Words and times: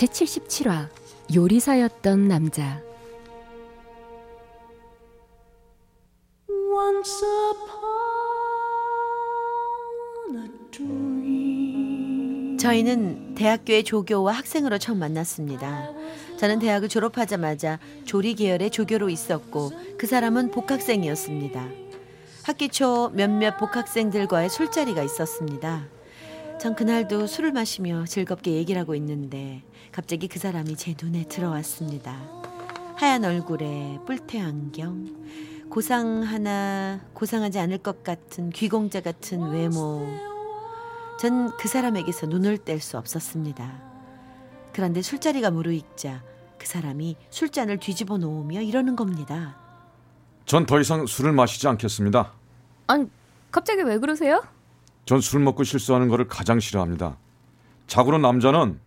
제77화 0.00 0.88
요리사였던 1.34 2.26
남자 2.26 2.80
Once 6.48 7.26
upon 7.52 7.76
a 10.42 10.48
dream. 10.70 12.56
저희는 12.56 13.34
대학교의 13.34 13.84
조교와 13.84 14.32
학생으로 14.32 14.78
처음 14.78 15.00
만났습니다. 15.00 15.90
저는 16.38 16.60
대학을 16.60 16.88
졸업하자마자 16.88 17.78
조리 18.06 18.34
계열의 18.34 18.70
조교로 18.70 19.10
있었고 19.10 19.72
그 19.98 20.06
사람은 20.06 20.50
복학생이었습니다. 20.50 21.68
학기 22.44 22.70
초 22.70 23.10
몇몇 23.10 23.58
복학생들과의 23.58 24.48
술자리가 24.48 25.02
있었습니다. 25.02 25.99
전 26.60 26.74
그날도 26.74 27.26
술을 27.26 27.52
마시며 27.52 28.04
즐겁게 28.06 28.52
얘기를 28.52 28.80
하고 28.80 28.94
있는데 28.94 29.62
갑자기 29.92 30.28
그 30.28 30.38
사람이 30.38 30.76
제 30.76 30.94
눈에 31.00 31.24
들어왔습니다. 31.24 32.16
하얀 32.96 33.24
얼굴에 33.24 33.98
뿔테 34.06 34.40
안경, 34.40 35.06
고상 35.70 36.22
하나 36.22 37.00
고상하지 37.14 37.58
않을 37.60 37.78
것 37.78 38.02
같은 38.04 38.50
귀공자 38.50 39.00
같은 39.00 39.50
외모. 39.50 40.06
전 41.18 41.50
그 41.58 41.68
사람에게서 41.68 42.26
눈을 42.26 42.58
뗄 42.58 42.80
수 42.80 42.96
없었습니다. 42.98 43.82
그런데 44.72 45.02
술자리가 45.02 45.50
무르익자 45.50 46.22
그 46.58 46.66
사람이 46.66 47.16
술잔을 47.30 47.78
뒤집어 47.78 48.18
놓으며 48.18 48.60
이러는 48.60 48.96
겁니다. 48.96 49.56
전 50.46 50.66
더 50.66 50.78
이상 50.80 51.06
술을 51.06 51.32
마시지 51.32 51.66
않겠습니다. 51.68 52.32
아니 52.86 53.08
갑자기 53.50 53.82
왜 53.82 53.98
그러세요? 53.98 54.42
전 55.10 55.20
술 55.20 55.40
먹고 55.40 55.64
실수하는 55.64 56.06
것을 56.08 56.28
가장 56.28 56.60
싫어합니다. 56.60 57.16
자고로 57.88 58.18
남자는 58.18 58.78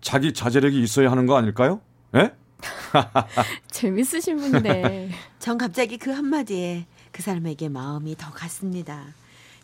자기 0.00 0.32
자제력이 0.32 0.82
있어야 0.82 1.12
하는 1.12 1.26
거 1.26 1.36
아닐까요? 1.36 1.80
예? 2.16 2.32
재밌으신 3.70 4.36
분이네 4.38 5.10
전 5.38 5.58
갑자기 5.58 5.96
그 5.96 6.10
한마디에 6.10 6.86
그 7.12 7.22
사람에게 7.22 7.68
마음이 7.68 8.16
더 8.16 8.32
갔습니다. 8.32 9.14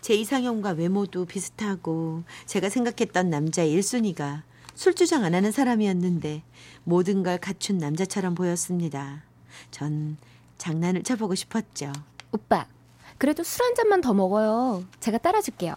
제 0.00 0.14
이상형과 0.14 0.70
외모도 0.72 1.24
비슷하고 1.24 2.22
제가 2.46 2.68
생각했던 2.68 3.28
남자의 3.28 3.76
1순위가 3.76 4.42
술주정 4.76 5.24
안 5.24 5.34
하는 5.34 5.50
사람이었는데 5.50 6.44
모든 6.84 7.24
걸 7.24 7.38
갖춘 7.38 7.78
남자처럼 7.78 8.36
보였습니다. 8.36 9.24
전 9.72 10.18
장난을 10.58 11.02
쳐보고 11.02 11.34
싶었죠. 11.34 11.92
오빠 12.30 12.66
그래도 13.18 13.42
술 13.42 13.64
한 13.66 13.74
잔만 13.74 14.00
더 14.02 14.14
먹어요 14.14 14.84
제가 15.00 15.18
따라줄게요 15.18 15.74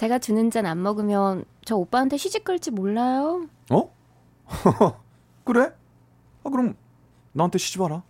제가 0.00 0.18
주는 0.18 0.50
잔 0.50 0.64
안 0.64 0.82
먹으면 0.82 1.44
저 1.62 1.76
오빠한테 1.76 2.16
시집 2.16 2.44
갈지 2.44 2.70
몰라요 2.70 3.46
어? 3.70 3.94
그래? 5.44 5.74
아, 6.42 6.48
그럼 6.48 6.74
나한테 7.32 7.58
시집 7.58 7.82
와라. 7.82 8.02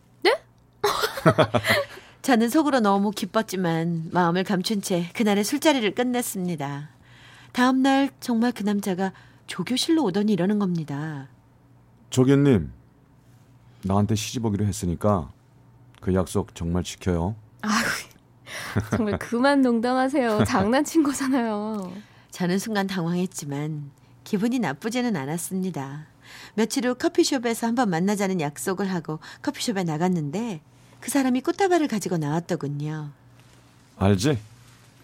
저는 2.23 2.49
속으로 2.49 2.79
너무 2.79 3.11
기뻤지만 3.11 4.11
마음을 4.13 4.45
감춘 4.45 4.81
채 4.83 5.11
그날의 5.15 5.43
술자리를 5.43 5.93
끝냈습니다. 5.97 6.91
다음 7.51 7.83
날 7.83 8.11
정말 8.21 8.53
그 8.53 8.63
남자가 8.63 9.13
조교실로 9.49 10.05
오더니 10.05 10.33
이러는 10.33 10.61
겁니다. 10.61 11.27
조교님, 12.11 12.73
나한테 13.83 14.15
시집 14.15 14.45
오기로 14.45 14.65
했으니까 14.65 15.33
그 16.01 16.15
약속 16.15 16.55
정말 16.55 16.85
지켜요. 16.85 17.35
정말 18.91 19.19
그만 19.19 19.63
농담하세요 19.63 20.45
장난친 20.45 21.03
거잖아요 21.03 21.93
저는 22.31 22.59
순간 22.59 22.87
당황했지만 22.87 23.91
기분이 24.25 24.59
나쁘지는 24.61 25.17
않았습니다. 25.17 26.07
며칠 26.55 26.87
후 26.87 26.95
커피숍에서 26.95 27.67
한번 27.67 27.91
만나자는 27.91 28.41
약속을 28.41 28.93
하고 28.93 29.19
커피숍에 29.43 29.83
나갔는데 29.83 30.61
그 31.01 31.11
사람이 31.11 31.41
꽃다발을 31.41 31.89
가지고 31.89 32.19
나왔더군요. 32.19 33.11
알지? 33.99 34.39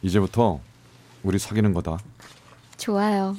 이제부터 0.03 0.61
우리 1.23 1.39
사귀는 1.39 1.75
거다. 1.75 1.99
좋아요 2.77 3.35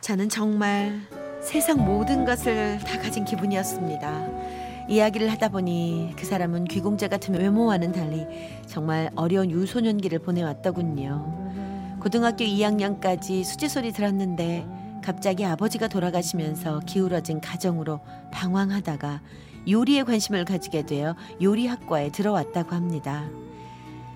저는 0.00 0.28
정말 0.28 1.00
세상 1.42 1.84
모든 1.84 2.24
것을 2.24 2.78
다 2.80 2.98
가진 2.98 3.24
기분이었습니다. 3.24 4.10
이야기를 4.88 5.30
하다 5.30 5.50
보니 5.50 6.14
그 6.16 6.24
사람은 6.24 6.64
귀공자 6.64 7.08
같은 7.08 7.34
외모와는 7.34 7.92
달리 7.92 8.26
정말 8.66 9.10
어려운 9.14 9.50
유소년기를 9.50 10.20
보내왔더군요. 10.20 11.98
고등학교 12.00 12.44
2학년까지 12.44 13.44
수지 13.44 13.68
소리 13.68 13.92
들었는데 13.92 14.66
갑자기 15.04 15.44
아버지가 15.44 15.88
돌아가시면서 15.88 16.80
기울어진 16.86 17.40
가정으로 17.40 18.00
방황하다가 18.32 19.20
요리에 19.68 20.04
관심을 20.04 20.46
가지게 20.46 20.86
되어 20.86 21.14
요리학과에 21.42 22.10
들어왔다고 22.10 22.74
합니다. 22.74 23.28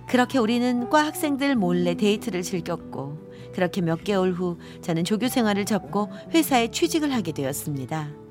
그렇게 0.06 0.38
우리는 0.38 0.88
과 0.88 1.04
학생들 1.04 1.54
몰래 1.54 1.94
데이트를 1.94 2.42
즐겼고 2.42 3.18
그렇게 3.54 3.82
몇 3.82 4.04
개월 4.04 4.32
후 4.32 4.58
저는 4.80 5.04
조교 5.04 5.28
생활을 5.28 5.66
접고 5.66 6.08
회사에 6.32 6.70
취직을 6.70 7.12
하게 7.12 7.32
되었습니다. 7.32 8.21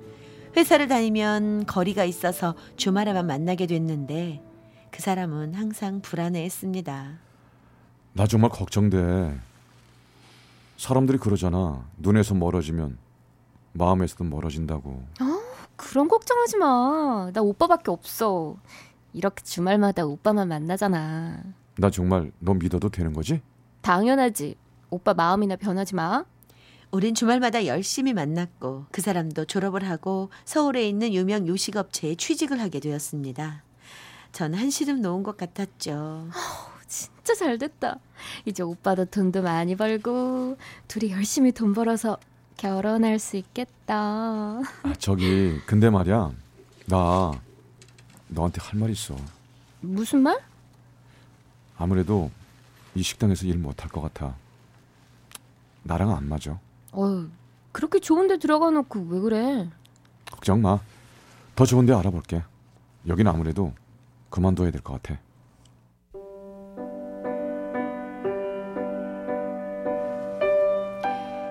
회사를 0.56 0.88
다니면 0.88 1.66
거리가 1.66 2.03
있어서 2.03 2.56
주말에만 2.75 3.25
만나게 3.25 3.67
됐는데 3.67 4.41
그 4.91 5.01
사람은 5.01 5.53
항상 5.53 6.01
불안해했습니다. 6.01 7.12
나 8.13 8.28
정말 8.28 8.50
걱정돼. 8.50 9.39
사람들이 10.78 11.17
그러잖아. 11.17 11.85
눈에서 11.97 12.34
멀어지면 12.35 12.97
마음에서도 13.73 14.23
멀어진다고. 14.25 15.03
그런 15.78 16.07
걱정하지 16.07 16.57
마. 16.57 17.31
나 17.33 17.41
오빠밖에 17.41 17.89
없어. 17.91 18.56
이렇게 19.13 19.44
주말마다 19.44 20.06
오빠만 20.06 20.47
만나잖아. 20.50 21.41
나 21.78 21.89
정말 21.89 22.31
너 22.39 22.53
믿어도 22.53 22.89
되는 22.89 23.13
거지? 23.13 23.41
당연하지. 23.81 24.56
오빠 24.89 25.13
마음이나 25.13 25.56
변하지 25.56 25.95
마. 25.95 26.25
우린 26.91 27.16
주말마다 27.16 27.66
열심히 27.66 28.13
만났고 28.13 28.85
그 28.91 29.02
사람도 29.02 29.46
졸업을 29.46 29.88
하고 29.90 30.29
서울에 30.44 30.88
있는 30.88 31.13
유명 31.13 31.47
요식업체에 31.47 32.16
취직을 32.16 32.59
하게 32.59 32.79
되었습니다. 32.79 33.63
전 34.34 34.53
한시름 34.53 35.01
놓은 35.01 35.24
것 35.24 35.38
같았죠. 35.38 36.28
진짜 36.88 37.34
잘 37.35 37.57
됐다. 37.57 37.97
이제 38.46 38.62
오빠도 38.63 39.06
돈도 39.06 39.41
많이 39.41 39.75
벌고 39.78 40.57
둘이 40.90 41.12
열심히 41.12 41.53
돈 41.53 41.74
벌어서 41.74 42.18
결혼할 42.57 43.19
수 43.19 43.38
있겠다. 43.38 43.96
아, 43.96 44.94
저기 45.00 45.59
근데 45.66 45.90
말이야. 45.90 46.31
나 46.88 47.31
너한테 48.28 48.60
할 48.62 48.77
말 48.80 48.89
있어. 48.89 49.15
무슨 49.80 50.21
말? 50.21 50.39
아무래도 51.77 52.30
이 52.95 53.01
식당에서 53.01 53.45
일 53.48 53.57
못할 53.57 53.89
것 53.89 54.01
같아. 54.01 54.36
나랑 55.83 56.12
안 56.12 56.27
맞아. 56.27 56.60
어휴, 56.91 57.29
그렇게 57.71 57.99
좋은데 57.99 58.38
들어가 58.38 58.69
놓고 58.71 59.05
왜 59.09 59.19
그래? 59.19 59.69
걱정 60.31 60.61
마. 60.61 60.79
더 61.55 61.65
좋은 61.65 61.85
데 61.85 61.93
알아볼게. 61.93 62.43
여긴 63.07 63.27
아무래도 63.27 63.73
그만둬야 64.29 64.71
될 64.71 64.81
것 64.81 65.01
같아. 65.01 65.19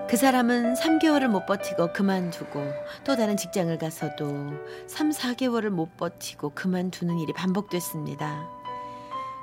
그 0.07 0.17
사람은 0.17 0.73
3개월을 0.73 1.27
못 1.29 1.45
버티고 1.45 1.93
그만두고 1.93 2.61
또 3.05 3.15
다른 3.15 3.37
직장을 3.37 3.77
가서도 3.77 4.51
3, 4.87 5.09
4개월을 5.11 5.69
못 5.69 5.95
버티고 5.95 6.49
그만두는 6.49 7.17
일이 7.19 7.31
반복됐습니다. 7.31 8.45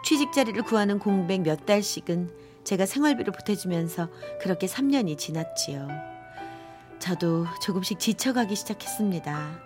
취직 0.04 0.32
자리를 0.32 0.60
구하는 0.64 0.98
공백 0.98 1.40
몇 1.40 1.64
달씩은 1.64 2.30
제가 2.68 2.84
생활비를 2.84 3.32
보태주면서 3.32 4.10
그렇게 4.42 4.66
3년이 4.66 5.16
지났지요. 5.16 5.88
저도 6.98 7.46
조금씩 7.62 7.98
지쳐가기 7.98 8.56
시작했습니다. 8.56 9.58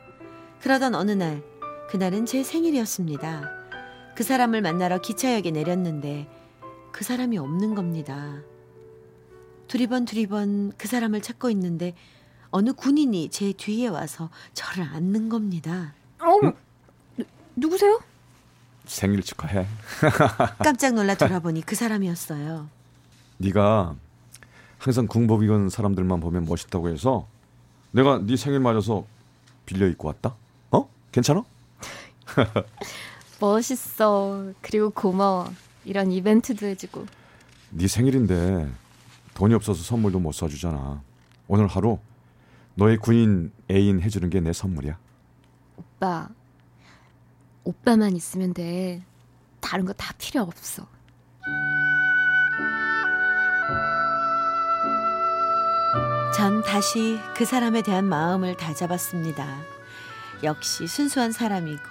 그러던 0.61 0.95
어느 0.95 1.11
날, 1.11 1.43
그날은 1.91 2.27
제 2.27 2.45
생일이었습니다. 2.45 3.51
그 4.15 4.23
사람을 4.23 4.63
만나러 4.63 5.01
기차역에 5.01 5.51
내렸는데 5.51 6.29
그 6.93 7.03
사람이 7.03 7.39
없는 7.39 7.75
겁니다. 7.75 8.41
두리번 9.67 10.05
두리번 10.05 10.71
그 10.79 10.87
사람을 10.87 11.23
찾고 11.23 11.51
있는데 11.51 11.97
어느 12.53 12.73
군인이 12.73 13.31
제 13.31 13.53
뒤에 13.53 13.89
와서 13.89 14.31
저를 14.55 14.85
안는 14.85 15.29
겁니다. 15.29 15.93
어, 16.21 16.39
누, 17.17 17.25
누구세요? 17.57 18.01
생일 18.85 19.23
축하해. 19.23 19.67
깜짝 20.63 20.95
놀라 20.95 21.17
돌아보니 21.17 21.63
그 21.63 21.75
사람이었어요. 21.75 22.82
네가 23.43 23.97
항상 24.79 25.07
군복 25.07 25.43
입은 25.45 25.69
사람들만 25.69 26.21
보면 26.21 26.45
멋있다고 26.45 26.89
해서 26.89 27.27
내가 27.91 28.19
네 28.25 28.37
생일 28.37 28.61
맞아서 28.61 29.05
빌려 29.67 29.87
입고 29.89 30.09
왔다. 30.09 30.35
어? 30.71 30.89
괜찮아? 31.11 31.45
멋있어. 33.41 34.53
그리고 34.61 34.91
고마워. 34.91 35.51
이런 35.85 36.11
이벤트도 36.13 36.67
해주고. 36.67 37.07
네 37.71 37.87
생일인데 37.89 38.71
돈이 39.35 39.55
없어서 39.55 39.83
선물도 39.83 40.21
못 40.21 40.33
사주잖아. 40.33 41.03
오늘 41.49 41.67
하루 41.67 41.99
너의 42.75 42.97
군인 42.99 43.53
애인 43.71 44.01
해주는 44.01 44.31
게 44.31 44.41
내 44.41 44.53
선물이야. 44.53 44.97
오빠, 45.77 46.29
오빠만 47.65 48.15
있으면 48.17 48.55
돼. 48.55 49.03
다른 49.61 49.85
거 49.85 49.93
다 49.93 50.13
필요 50.19 50.43
없어. 50.43 50.87
전 56.35 56.63
다시 56.63 57.21
그 57.37 57.45
사람에 57.45 57.83
대한 57.83 58.07
마음을 58.07 58.57
다잡았습니다. 58.57 59.47
역시 60.43 60.87
순수한 60.87 61.31
사람이고 61.31 61.83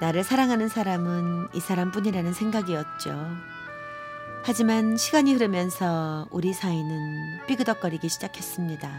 나를 0.00 0.24
사랑하는 0.24 0.68
사람은 0.68 1.48
이 1.54 1.60
사람뿐이라는 1.60 2.32
생각이었죠. 2.32 3.16
하지만 4.42 4.96
시간이 4.96 5.32
흐르면서 5.32 6.26
우리 6.32 6.52
사이는 6.52 7.46
삐그덕거리기 7.46 8.08
시작했습니다. 8.08 8.90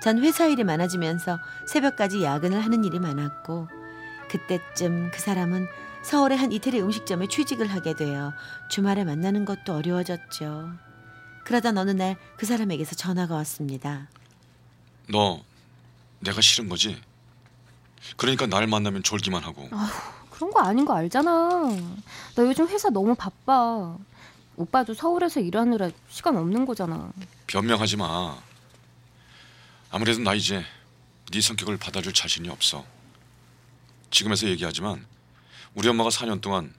전 0.00 0.18
회사 0.24 0.46
일이 0.46 0.64
많아지면서 0.64 1.38
새벽까지 1.66 2.24
야근을 2.24 2.64
하는 2.64 2.84
일이 2.84 2.98
많았고 2.98 3.68
그때쯤 4.30 5.10
그 5.12 5.20
사람은 5.20 5.66
서울의 6.02 6.38
한 6.38 6.50
이태리 6.50 6.80
음식점에 6.80 7.26
취직을 7.26 7.66
하게 7.66 7.94
되어 7.94 8.32
주말에 8.68 9.04
만나는 9.04 9.44
것도 9.44 9.74
어려워졌죠. 9.74 10.91
그러던 11.52 11.76
어느 11.76 11.90
날 11.90 12.16
그 12.38 12.46
사람에게서 12.46 12.96
전화가 12.96 13.34
왔습니다. 13.36 14.08
너 15.10 15.44
내가 16.20 16.40
싫은 16.40 16.66
거지? 16.70 16.98
그러니까 18.16 18.46
날 18.46 18.66
만나면 18.66 19.02
졸기만 19.02 19.44
하고 19.44 19.68
그런 20.30 20.50
거 20.50 20.60
아닌 20.62 20.86
거 20.86 20.94
알잖아. 20.94 21.30
나 22.34 22.42
요즘 22.42 22.66
회사 22.68 22.88
너무 22.88 23.14
바빠. 23.14 23.98
오빠도 24.56 24.94
서울에서 24.94 25.40
일하느라 25.40 25.90
시간 26.08 26.36
없는 26.38 26.64
거잖아. 26.64 27.12
변명하지 27.48 27.98
마. 27.98 28.38
아무래도 29.90 30.20
나 30.20 30.32
이제 30.34 30.64
네 31.30 31.40
성격을 31.42 31.76
받아줄 31.76 32.14
자신이 32.14 32.48
없어. 32.48 32.82
지금에서 34.10 34.48
얘기하지만 34.48 35.04
우리 35.74 35.86
엄마가 35.88 36.08
4년 36.08 36.40
동안 36.40 36.72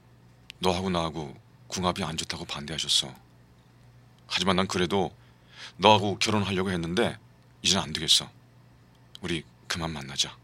너하고 0.58 0.90
나하고 0.90 1.36
궁합이 1.68 2.04
안 2.04 2.18
좋다고 2.18 2.46
반대하셨어. 2.46 3.14
하지만 4.34 4.56
난 4.56 4.66
그래도 4.68 5.12
너하고 5.78 6.18
결혼하려고 6.18 6.72
했는데 6.72 7.18
이젠 7.62 7.80
안 7.80 7.94
되겠어. 7.94 8.28
우리 9.22 9.44
그만 9.68 9.92
만나자. 9.92 10.36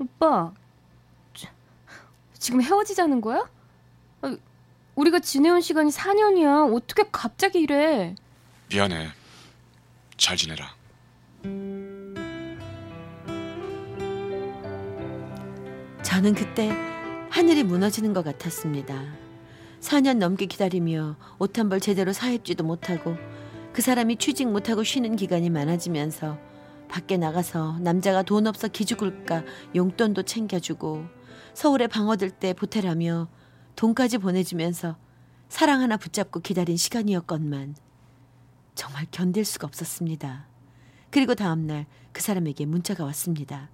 오빠, 0.00 0.52
지- 1.32 1.48
지금 2.38 2.60
헤어지자는 2.60 3.20
거야? 3.20 3.48
아, 4.22 4.36
우리가 4.96 5.20
지내온 5.20 5.60
시간이 5.60 5.90
4년이야. 5.92 6.74
어떻게 6.74 7.04
갑자기 7.12 7.60
이래? 7.60 8.16
미안해. 8.68 9.12
잘 10.16 10.36
지내라. 10.36 10.74
저는 16.02 16.34
그때 16.34 16.70
하늘이 17.30 17.64
무너지는 17.64 18.12
것 18.12 18.24
같았습니다. 18.24 19.02
4년 19.80 20.16
넘게 20.18 20.46
기다리며 20.46 21.16
옷 21.38 21.58
한 21.58 21.68
벌 21.68 21.80
제대로 21.80 22.12
사입지도 22.12 22.64
못하고 22.64 23.16
그 23.76 23.82
사람이 23.82 24.16
취직 24.16 24.48
못하고 24.48 24.82
쉬는 24.82 25.16
기간이 25.16 25.50
많아지면서 25.50 26.38
밖에 26.88 27.18
나가서 27.18 27.78
남자가 27.80 28.22
돈 28.22 28.46
없어 28.46 28.68
기죽을까 28.68 29.44
용돈도 29.74 30.22
챙겨주고 30.22 31.04
서울에 31.52 31.86
방어들 31.86 32.30
때 32.30 32.54
보태라며 32.54 33.28
돈까지 33.74 34.16
보내주면서 34.16 34.96
사랑 35.50 35.82
하나 35.82 35.98
붙잡고 35.98 36.40
기다린 36.40 36.78
시간이었건만 36.78 37.76
정말 38.74 39.04
견딜 39.10 39.44
수가 39.44 39.66
없었습니다. 39.66 40.46
그리고 41.10 41.34
다음 41.34 41.66
날 41.66 41.84
그 42.14 42.22
사람에게 42.22 42.64
문자가 42.64 43.04
왔습니다. 43.04 43.68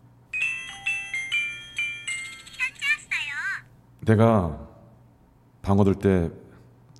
내가 4.00 4.68
방어들 5.62 5.94
때 5.94 6.28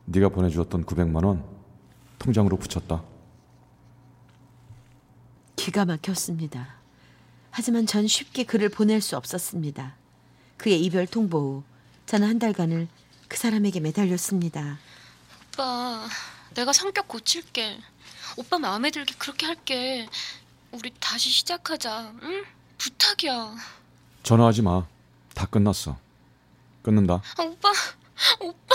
네가 0.04 0.28
보내주었던 0.28 0.84
900만 0.84 1.24
원 1.24 1.51
통장으로 2.22 2.56
붙였다. 2.56 3.02
기가 5.56 5.84
막혔습니다. 5.84 6.76
하지만 7.50 7.84
전 7.86 8.06
쉽게 8.06 8.44
그를 8.44 8.68
보낼 8.68 9.00
수 9.00 9.16
없었습니다. 9.16 9.96
그의 10.56 10.80
이별 10.84 11.06
통보 11.06 11.38
후 11.38 11.62
저는 12.06 12.28
한 12.28 12.38
달간을 12.38 12.86
그 13.26 13.36
사람에게 13.36 13.80
매달렸습니다. 13.80 14.78
오빠, 15.48 16.06
내가 16.54 16.72
성격 16.72 17.08
고칠게. 17.08 17.78
오빠 18.36 18.58
마음에 18.58 18.90
들게 18.90 19.14
그렇게 19.18 19.46
할게. 19.46 20.08
우리 20.70 20.94
다시 21.00 21.28
시작하자. 21.28 22.14
응? 22.22 22.44
부탁이야. 22.78 23.56
전화하지 24.22 24.62
마. 24.62 24.86
다 25.34 25.46
끝났어. 25.46 25.98
끊는다. 26.82 27.14
아, 27.36 27.42
오빠, 27.42 27.72
오빠. 28.40 28.74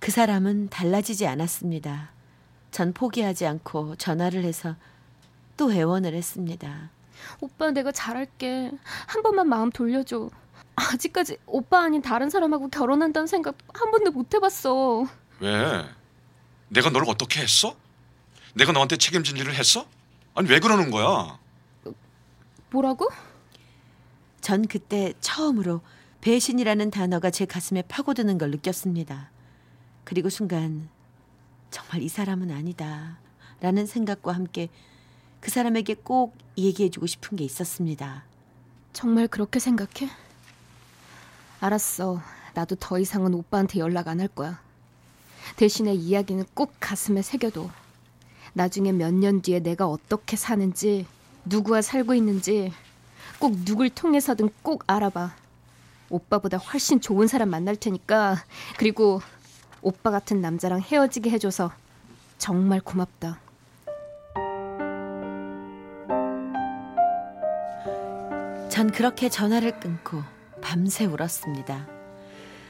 그 0.00 0.10
사람은 0.10 0.70
달라지지 0.70 1.26
않았습니다. 1.26 2.10
전 2.70 2.92
포기하지 2.92 3.46
않고 3.46 3.96
전화를 3.96 4.44
해서 4.44 4.74
또 5.56 5.72
애원을 5.72 6.14
했습니다. 6.14 6.90
오빠 7.40 7.70
내가 7.70 7.92
잘할게. 7.92 8.70
한 9.06 9.22
번만 9.22 9.48
마음 9.48 9.70
돌려줘. 9.70 10.30
아직까지 10.74 11.36
오빠 11.46 11.82
아닌 11.82 12.00
다른 12.00 12.30
사람하고 12.30 12.68
결혼한다는 12.68 13.26
생각 13.26 13.56
한 13.74 13.90
번도 13.90 14.12
못 14.12 14.32
해봤어. 14.34 15.06
왜? 15.40 15.84
내가 16.68 16.88
널 16.90 17.04
어떻게 17.06 17.42
했어? 17.42 17.76
내가 18.54 18.72
너한테 18.72 18.96
책임진 18.96 19.36
일을 19.36 19.54
했어? 19.54 19.86
아니 20.34 20.48
왜 20.48 20.60
그러는 20.60 20.90
거야? 20.90 21.38
뭐라고? 22.70 23.10
전 24.40 24.66
그때 24.66 25.12
처음으로 25.20 25.82
배신이라는 26.22 26.90
단어가 26.90 27.30
제 27.30 27.44
가슴에 27.44 27.82
파고드는 27.82 28.38
걸 28.38 28.50
느꼈습니다. 28.52 29.30
그리고 30.10 30.28
순간 30.28 30.88
정말 31.70 32.02
이 32.02 32.08
사람은 32.08 32.50
아니다 32.50 33.18
라는 33.60 33.86
생각과 33.86 34.32
함께 34.32 34.68
그 35.38 35.52
사람에게 35.52 35.94
꼭 36.02 36.36
얘기해주고 36.58 37.06
싶은 37.06 37.36
게 37.36 37.44
있었습니다. 37.44 38.24
정말 38.92 39.28
그렇게 39.28 39.60
생각해? 39.60 40.10
알았어. 41.60 42.20
나도 42.54 42.74
더 42.74 42.98
이상은 42.98 43.34
오빠한테 43.34 43.78
연락 43.78 44.08
안 44.08 44.18
할 44.18 44.26
거야. 44.26 44.60
대신에 45.54 45.94
이야기는 45.94 46.44
꼭 46.54 46.72
가슴에 46.80 47.22
새겨둬. 47.22 47.70
나중에 48.52 48.90
몇 48.90 49.14
년 49.14 49.40
뒤에 49.42 49.60
내가 49.60 49.86
어떻게 49.86 50.36
사는지, 50.36 51.06
누구와 51.44 51.82
살고 51.82 52.14
있는지, 52.14 52.72
꼭 53.38 53.56
누굴 53.64 53.90
통해서든 53.90 54.50
꼭 54.62 54.82
알아봐. 54.88 55.36
오빠보다 56.08 56.56
훨씬 56.56 57.00
좋은 57.00 57.28
사람 57.28 57.50
만날 57.50 57.76
테니까, 57.76 58.44
그리고 58.76 59.22
오빠 59.82 60.10
같은 60.10 60.40
남자랑 60.40 60.80
헤어지게 60.80 61.30
해줘서 61.30 61.72
정말 62.38 62.80
고맙다. 62.80 63.38
전 68.68 68.90
그렇게 68.90 69.28
전화를 69.28 69.80
끊고 69.80 70.22
밤새 70.62 71.04
울었습니다. 71.04 71.86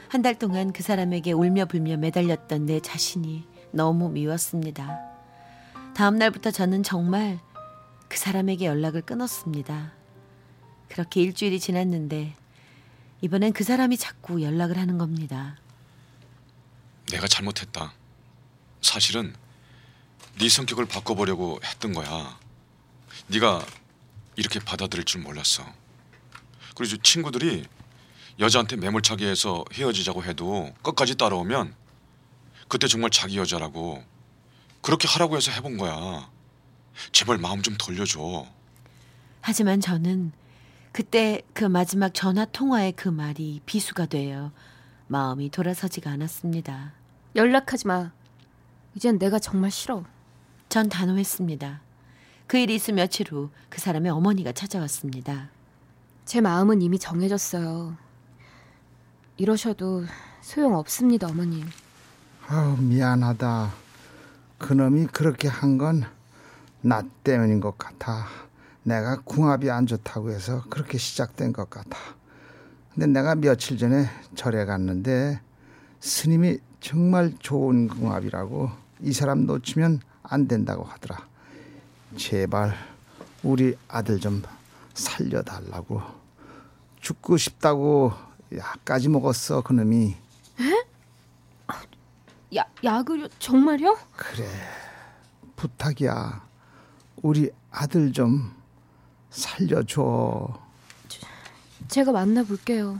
한 0.09 0.21
달 0.23 0.37
동안 0.37 0.73
그 0.73 0.83
사람에게 0.83 1.31
울며 1.31 1.65
불며 1.65 1.95
매달렸던 1.95 2.65
내 2.65 2.81
자신이 2.81 3.47
너무 3.71 4.09
미웠습니다. 4.09 4.99
다음 5.95 6.17
날부터 6.17 6.51
저는 6.51 6.83
정말 6.83 7.39
그 8.09 8.17
사람에게 8.17 8.65
연락을 8.65 9.01
끊었습니다. 9.03 9.93
그렇게 10.89 11.21
일주일이 11.21 11.61
지났는데 11.61 12.33
이번엔 13.21 13.53
그 13.53 13.63
사람이 13.63 13.95
자꾸 13.95 14.41
연락을 14.41 14.77
하는 14.77 14.97
겁니다. 14.97 15.55
내가 17.11 17.27
잘못했다. 17.27 17.93
사실은 18.81 19.35
네 20.39 20.49
성격을 20.49 20.85
바꿔보려고 20.85 21.59
했던 21.63 21.93
거야. 21.93 22.39
네가 23.27 23.65
이렇게 24.37 24.59
받아들일 24.59 25.03
줄 25.03 25.21
몰랐어. 25.21 25.65
그리고 26.75 26.97
친구들이 26.97 27.65
여자한테 28.39 28.77
매몰차게 28.77 29.27
해서 29.27 29.65
헤어지자고 29.73 30.23
해도 30.23 30.73
끝까지 30.81 31.15
따라오면 31.15 31.75
그때 32.69 32.87
정말 32.87 33.11
자기 33.11 33.37
여자라고 33.37 34.03
그렇게 34.81 35.07
하라고 35.09 35.35
해서 35.35 35.51
해본 35.51 35.77
거야. 35.77 36.31
제발 37.11 37.37
마음 37.37 37.61
좀 37.61 37.75
돌려줘. 37.77 38.47
하지만 39.41 39.81
저는 39.81 40.31
그때 40.93 41.41
그 41.53 41.65
마지막 41.65 42.13
전화 42.13 42.45
통화의 42.45 42.93
그 42.93 43.09
말이 43.09 43.61
비수가 43.65 44.05
되어 44.05 44.51
마음이 45.07 45.49
돌아서지가 45.49 46.09
않았습니다. 46.09 47.00
연락하지 47.35 47.87
마. 47.87 48.11
이젠 48.95 49.17
내가 49.17 49.39
정말 49.39 49.71
싫어. 49.71 50.03
전 50.69 50.89
단호했습니다. 50.89 51.81
그 52.47 52.57
일이 52.57 52.75
있은 52.75 52.95
며칠 52.95 53.31
후 53.31 53.49
그 53.69 53.79
사람의 53.79 54.11
어머니가 54.11 54.51
찾아왔습니다. 54.51 55.49
제 56.25 56.41
마음은 56.41 56.81
이미 56.81 56.99
정해졌어요. 56.99 57.95
이러셔도 59.37 60.05
소용 60.41 60.75
없습니다, 60.75 61.27
어머님. 61.27 61.65
아우 62.47 62.75
미안하다. 62.77 63.71
그놈이 64.59 65.07
그렇게 65.07 65.47
한 65.47 65.77
건 65.77 66.03
나 66.83 67.03
때문인 67.23 67.59
것 67.59 67.77
같아. 67.77 68.25
내가 68.81 69.21
궁합이 69.23 69.69
안 69.69 69.85
좋다고 69.85 70.31
해서 70.31 70.63
그렇게 70.71 70.97
시작된 70.97 71.53
것 71.53 71.69
같아. 71.69 71.95
근데 72.93 73.05
내가 73.05 73.35
며칠 73.35 73.77
전에 73.77 74.09
절에 74.33 74.65
갔는데 74.65 75.39
스님이 75.99 76.57
정말 76.81 77.31
좋은 77.39 77.87
궁합이라고 77.87 78.71
이 79.01 79.13
사람 79.13 79.45
놓치면 79.45 80.01
안 80.23 80.47
된다고 80.47 80.83
하더라. 80.83 81.25
제발 82.17 82.75
우리 83.43 83.77
아들 83.87 84.19
좀 84.19 84.41
살려달라고. 84.93 86.01
죽고 86.99 87.37
싶다고 87.37 88.11
약까지 88.55 89.09
먹었어 89.09 89.61
그놈이. 89.61 90.15
야, 92.55 92.65
약을요? 92.83 93.29
정말요? 93.39 93.97
그래 94.17 94.45
부탁이야 95.55 96.45
우리 97.21 97.49
아들 97.71 98.11
좀 98.11 98.53
살려줘 99.29 100.59
제가 101.87 102.11
만나볼게요. 102.11 102.99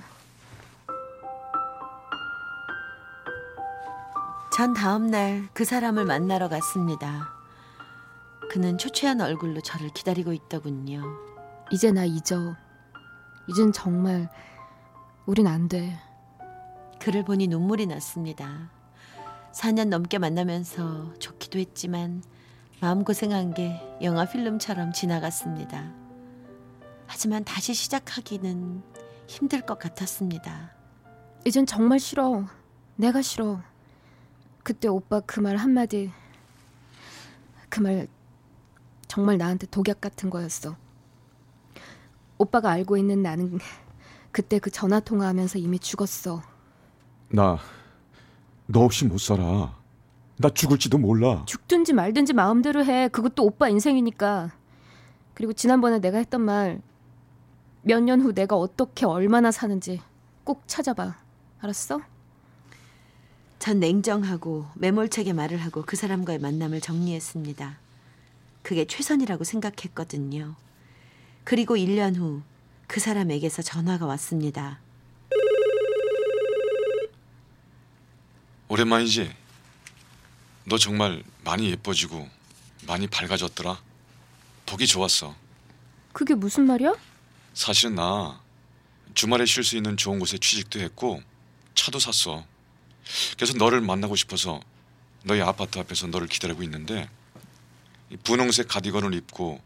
전 4.54 4.74
다음 4.74 5.08
날 5.08 5.48
그 5.54 5.66
사람을 5.66 6.06
만나러 6.06 6.50
갔습니다. 6.50 7.30
그는 8.50 8.78
초췌한 8.78 9.22
얼굴로 9.22 9.62
저를 9.62 9.90
기다리고 9.90 10.34
있더군요. 10.34 11.04
이제 11.72 11.92
나 11.92 12.04
잊어. 12.04 12.56
이젠 13.48 13.72
정말 13.72 14.30
우린 15.26 15.48
안 15.48 15.70
돼. 15.70 15.98
그를 17.00 17.24
보니 17.24 17.48
눈물이 17.48 17.88
났습니다. 17.88 18.70
4년 19.54 19.88
넘게 19.88 20.18
만나면서 20.18 21.14
좋기도 21.20 21.60
했지만 21.60 22.24
마음고생한 22.82 23.54
게 23.54 23.80
영화 24.02 24.26
필름처럼 24.26 24.92
지나갔습니다. 24.92 25.92
하지만 27.08 27.44
다시 27.44 27.74
시작하기는 27.74 28.84
힘들 29.28 29.62
것 29.62 29.80
같았습니다. 29.80 30.72
이젠 31.46 31.66
정말 31.66 32.00
싫어. 32.00 32.46
내가 32.96 33.22
싫어. 33.22 33.62
그때 34.64 34.88
오빠 34.88 35.20
그 35.22 35.40
말 35.42 35.58
한마디. 35.58 36.12
그 37.70 37.80
말 37.82 38.08
정말 39.08 39.38
나한테 39.38 39.68
독약 39.68 40.02
같은 40.02 40.30
거였어. 40.30 40.76
오빠가 42.38 42.72
알고 42.72 42.98
있는 42.98 43.22
나는 43.22 43.60
그때 44.32 44.60
그 44.60 44.70
전화 44.72 45.00
통화하면서 45.00 45.60
이미 45.60 45.80
죽었어. 45.80 46.42
나 47.30 47.58
너 48.68 48.82
없이 48.86 49.06
못 49.06 49.18
살아. 49.20 49.76
나 50.38 50.50
죽을지도 50.50 50.98
몰라. 50.98 51.44
죽든지 51.46 51.92
말든지 51.94 52.32
마음대로 52.34 52.86
해. 52.86 53.10
그것도 53.10 53.44
오빠 53.44 53.68
인생이니까. 53.68 54.52
그리고 55.34 55.52
지난번에 55.54 56.00
내가 56.00 56.18
했던 56.20 56.42
말 56.42 56.82
몇 57.84 58.00
년 58.02 58.22
후 58.22 58.34
내가 58.34 58.56
어떻게 58.56 59.06
얼마나 59.06 59.52
사는지 59.52 60.00
꼭 60.46 60.64
찾아봐. 60.68 61.18
알았어? 61.60 62.00
전 63.62 63.80
냉정하고 63.80 64.66
매몰차게 64.76 65.34
말을 65.34 65.58
하고 65.60 65.84
그 65.86 65.96
사람과의 65.96 66.40
만남을 66.40 66.82
정리했습니다. 66.82 67.78
그게 68.64 68.86
최선이라고 68.86 69.44
생각했거든요. 69.44 70.56
그리고 71.46 71.76
1년 71.76 72.16
후 72.18 72.42
그 72.92 73.00
사람에게서 73.00 73.62
전화가 73.62 74.06
왔습니다. 74.06 74.82
오랜만이지? 78.68 79.34
너 80.66 80.78
정말 80.78 81.24
많이 81.46 81.70
예뻐지고 81.72 82.28
많이 82.86 83.08
밝아졌더라. 83.08 83.82
보기 84.66 84.86
좋았어. 84.88 85.34
그게 86.12 86.34
무슨 86.34 86.66
말이야? 86.66 86.94
사실은 87.54 87.96
나 87.96 88.42
주말에 89.14 89.46
쉴 89.46 89.64
수 89.64 89.78
있는 89.78 89.96
좋은 89.96 90.20
곳에 90.20 90.38
취직도 90.38 90.82
했고 90.82 91.24
차도 91.74 91.98
샀어. 92.00 92.44
그래서 93.36 93.58
너를 93.58 93.82
만나고 93.82 94.16
싶어서 94.16 94.60
너희 95.24 95.42
아파트 95.42 95.80
앞에서 95.80 96.08
너를 96.08 96.28
기다리고 96.28 96.64
있는데 96.64 97.10
이 98.10 98.18
분홍색 98.18 98.68
가디건을 98.68 99.14
입고 99.14 99.62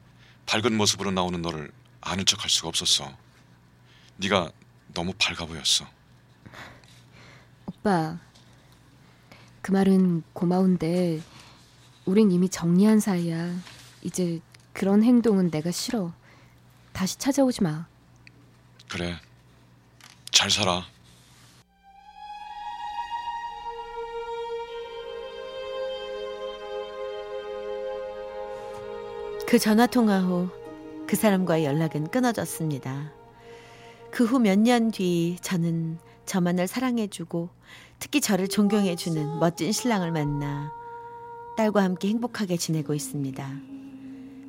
밝은 0.45 0.75
모습으로 0.75 1.11
나오는 1.11 1.41
너를 1.41 1.71
아는 2.01 2.25
척할 2.25 2.49
수가 2.49 2.67
없었어. 2.67 3.11
네가 4.17 4.51
너무 4.93 5.13
밝아 5.17 5.45
보였어. 5.45 5.87
오빠. 7.65 8.17
그 9.61 9.71
말은 9.71 10.23
고마운데 10.33 11.21
우린 12.05 12.31
이미 12.31 12.47
정리한 12.47 12.99
사이야. 12.99 13.55
이제 14.03 14.39
그런 14.73 15.03
행동은 15.03 15.49
내가 15.49 15.71
싫어. 15.71 16.13
다시 16.93 17.17
찾아오지 17.17 17.63
마. 17.63 17.87
그래. 18.87 19.19
잘 20.31 20.51
살아. 20.51 20.85
그 29.55 29.59
전화 29.59 29.87
통화 29.87 30.19
후 30.19 30.49
그 31.07 31.15
사람과의 31.15 31.63
연락은 31.63 32.09
끊어졌습니다. 32.09 33.13
그 34.11 34.25
후 34.25 34.37
몇 34.41 34.59
년 34.59 34.91
뒤 34.91 35.37
저는 35.41 35.97
저만을 36.25 36.67
사랑해주고 36.67 37.47
특히 37.97 38.19
저를 38.19 38.49
존경해주는 38.49 39.39
멋진 39.39 39.71
신랑을 39.71 40.11
만나 40.11 40.73
딸과 41.55 41.83
함께 41.83 42.09
행복하게 42.09 42.57
지내고 42.57 42.93
있습니다. 42.95 43.49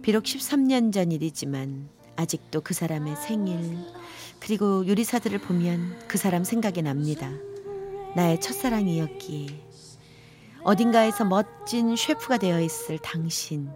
비록 0.03 0.25
13년 0.25 0.93
전 0.93 1.13
일이지만 1.13 1.89
아직도 2.17 2.63
그 2.63 2.75
사람의 2.75 3.15
생일 3.15 3.79
그리고 4.41 4.85
요리사들을 4.89 5.39
보면 5.39 6.01
그 6.09 6.19
사람 6.19 6.43
생각이 6.43 6.83
납니다. 6.83 7.31
나의 8.17 8.41
첫사랑이었기에 8.41 9.47
어딘가에서 10.65 11.25
멋진 11.27 11.95
셰프가 11.95 12.39
되어 12.39 12.61
있을 12.61 12.99
당신 12.99 13.71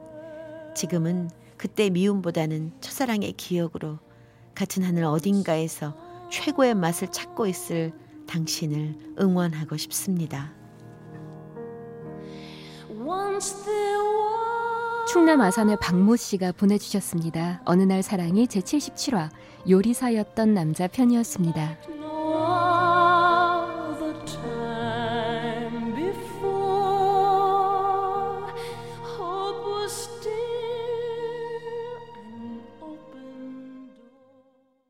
지금은 0.81 1.29
그때 1.59 1.91
미움보다는 1.91 2.73
첫사랑의 2.81 3.35
기억으로 3.35 3.99
같은 4.55 4.83
하늘 4.83 5.05
어딘가에서 5.05 5.95
최고의 6.31 6.75
맛을 6.75 7.09
찾고 7.09 7.47
있을 7.47 7.93
당신을 8.27 8.95
응원하고 9.21 9.77
싶습니다. 9.77 10.55
충남 15.07 15.43
아산의 15.43 15.77
박모 15.83 16.17
씨가 16.17 16.53
보내주셨습니다. 16.53 17.61
어느 17.67 17.83
날 17.83 18.03
사랑이 18.03 18.49
제 18.49 18.61
77화 18.61 19.29
요리사였던 19.69 20.55
남자 20.55 20.87
편이었습니다. 20.87 22.00